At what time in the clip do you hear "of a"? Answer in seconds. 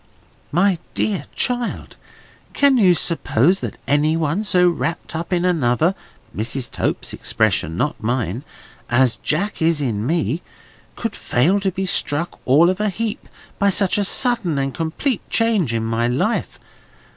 12.71-12.89